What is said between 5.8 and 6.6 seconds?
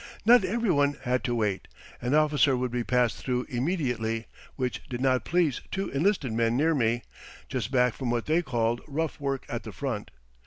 enlisted men